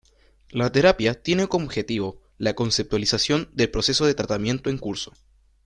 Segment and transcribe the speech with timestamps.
[0.49, 5.13] La terapia tiene como objetivo, la conceptualización del proceso de tratamiento en curso.